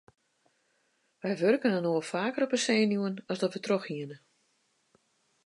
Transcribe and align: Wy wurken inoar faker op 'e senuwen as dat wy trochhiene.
Wy 1.23 1.31
wurken 1.41 1.77
inoar 1.79 2.05
faker 2.13 2.41
op 2.45 2.53
'e 2.55 2.59
senuwen 2.65 3.15
as 3.31 3.39
dat 3.41 3.53
wy 3.55 3.61
trochhiene. 3.63 4.17